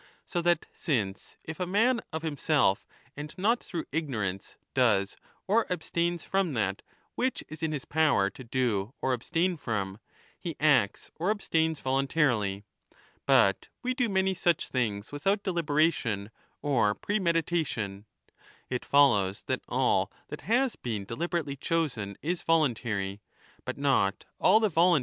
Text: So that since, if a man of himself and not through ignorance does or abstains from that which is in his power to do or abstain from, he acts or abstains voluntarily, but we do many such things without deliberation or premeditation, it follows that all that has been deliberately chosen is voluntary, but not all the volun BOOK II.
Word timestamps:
So 0.25 0.41
that 0.41 0.65
since, 0.73 1.37
if 1.43 1.59
a 1.59 1.67
man 1.67 2.01
of 2.11 2.23
himself 2.23 2.87
and 3.15 3.37
not 3.37 3.61
through 3.63 3.85
ignorance 3.91 4.57
does 4.73 5.15
or 5.45 5.71
abstains 5.71 6.23
from 6.23 6.53
that 6.55 6.81
which 7.13 7.43
is 7.49 7.61
in 7.61 7.71
his 7.71 7.85
power 7.85 8.31
to 8.31 8.43
do 8.43 8.95
or 8.99 9.13
abstain 9.13 9.57
from, 9.57 9.99
he 10.39 10.55
acts 10.59 11.11
or 11.17 11.29
abstains 11.29 11.79
voluntarily, 11.81 12.63
but 13.27 13.67
we 13.83 13.93
do 13.93 14.09
many 14.09 14.33
such 14.33 14.69
things 14.69 15.11
without 15.11 15.43
deliberation 15.43 16.31
or 16.63 16.95
premeditation, 16.95 18.05
it 18.71 18.83
follows 18.83 19.43
that 19.45 19.61
all 19.67 20.11
that 20.29 20.41
has 20.41 20.75
been 20.75 21.05
deliberately 21.05 21.55
chosen 21.55 22.17
is 22.23 22.41
voluntary, 22.41 23.21
but 23.65 23.77
not 23.77 24.25
all 24.39 24.59
the 24.59 24.67
volun 24.71 24.93
BOOK 24.93 24.97
II. 24.97 24.99